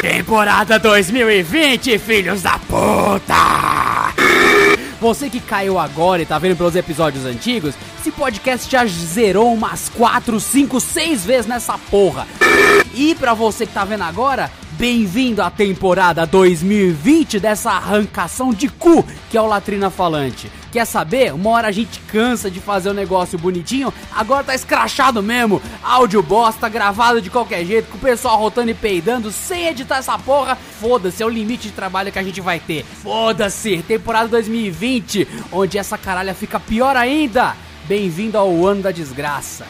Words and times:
Temporada 0.00 0.78
2020, 0.78 1.98
filhos 1.98 2.42
da 2.42 2.58
puta! 2.58 4.14
Você 5.00 5.28
que 5.28 5.40
caiu 5.40 5.78
agora 5.78 6.22
e 6.22 6.26
tá 6.26 6.38
vendo 6.38 6.56
pelos 6.56 6.74
episódios 6.74 7.24
antigos, 7.24 7.74
esse 8.00 8.10
podcast 8.10 8.70
já 8.70 8.84
zerou 8.86 9.52
umas 9.52 9.88
4, 9.90 10.40
5, 10.40 10.80
6 10.80 11.24
vezes 11.24 11.46
nessa 11.46 11.76
porra. 11.78 12.26
E 12.94 13.14
pra 13.14 13.34
você 13.34 13.66
que 13.66 13.72
tá 13.72 13.84
vendo 13.84 14.04
agora, 14.04 14.50
bem-vindo 14.78 15.42
à 15.42 15.50
temporada 15.50 16.26
2020 16.26 17.40
dessa 17.40 17.70
arrancação 17.70 18.52
de 18.52 18.68
cu 18.68 19.02
que 19.30 19.36
é 19.36 19.40
o 19.40 19.46
Latrina 19.46 19.88
Falante. 19.88 20.52
Quer 20.70 20.84
saber? 20.84 21.32
Uma 21.32 21.50
hora 21.50 21.68
a 21.68 21.72
gente 21.72 21.98
cansa 22.00 22.50
de 22.50 22.60
fazer 22.60 22.90
o 22.90 22.92
um 22.92 22.94
negócio 22.94 23.38
bonitinho, 23.38 23.92
agora 24.14 24.44
tá 24.44 24.54
escrachado 24.54 25.22
mesmo. 25.22 25.62
Áudio 25.82 26.22
bosta, 26.22 26.68
gravado 26.68 27.22
de 27.22 27.30
qualquer 27.30 27.64
jeito, 27.64 27.90
com 27.90 27.96
o 27.96 28.00
pessoal 28.00 28.38
rotando 28.38 28.70
e 28.70 28.74
peidando, 28.74 29.32
sem 29.32 29.66
editar 29.66 29.96
essa 29.96 30.18
porra. 30.18 30.58
Foda-se, 30.78 31.22
é 31.22 31.26
o 31.26 31.30
limite 31.30 31.68
de 31.68 31.74
trabalho 31.74 32.12
que 32.12 32.18
a 32.18 32.22
gente 32.22 32.42
vai 32.42 32.60
ter. 32.60 32.84
Foda-se, 32.84 33.82
temporada 33.82 34.28
2020, 34.28 35.26
onde 35.50 35.78
essa 35.78 35.96
caralha 35.96 36.34
fica 36.34 36.60
pior 36.60 36.96
ainda. 36.96 37.56
Bem-vindo 37.88 38.36
ao 38.36 38.66
ano 38.66 38.82
da 38.82 38.90
desgraça. 38.90 39.64